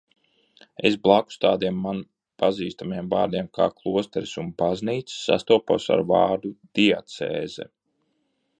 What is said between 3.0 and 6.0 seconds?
vārdiem kā "klosteris" un "baznīca" sastapos